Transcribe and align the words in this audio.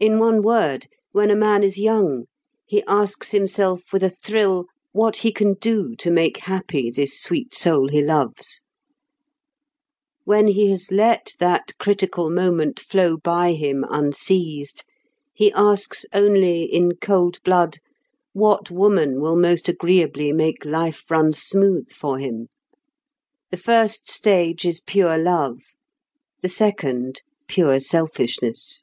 In 0.00 0.18
one 0.18 0.42
word, 0.42 0.86
when 1.12 1.30
a 1.30 1.34
man 1.36 1.62
is 1.62 1.78
young, 1.78 2.26
he 2.66 2.82
asks 2.86 3.30
himself 3.30 3.90
with 3.92 4.02
a 4.02 4.10
thrill 4.10 4.66
what 4.92 5.18
he 5.18 5.32
can 5.32 5.54
do 5.54 5.94
to 5.96 6.10
make 6.10 6.36
happy 6.38 6.90
this 6.90 7.18
sweet 7.18 7.54
soul 7.54 7.88
he 7.88 8.02
loves; 8.02 8.60
when 10.24 10.48
he 10.48 10.68
has 10.70 10.90
let 10.92 11.32
that 11.38 11.72
critical 11.78 12.28
moment 12.28 12.78
flow 12.80 13.16
by 13.16 13.52
him 13.52 13.82
unseized, 13.88 14.84
he 15.32 15.50
asks 15.54 16.04
only, 16.12 16.64
in 16.64 16.96
cold 16.96 17.38
blood, 17.42 17.78
what 18.34 18.70
woman 18.70 19.20
will 19.22 19.36
most 19.36 19.70
agreeably 19.70 20.32
make 20.32 20.66
life 20.66 21.08
run 21.10 21.32
smooth 21.32 21.88
for 21.90 22.18
him. 22.18 22.48
The 23.50 23.56
first 23.56 24.06
stage 24.10 24.66
is 24.66 24.80
pure 24.80 25.16
love; 25.16 25.60
the 26.42 26.50
second, 26.50 27.22
pure 27.48 27.80
selfishness. 27.80 28.82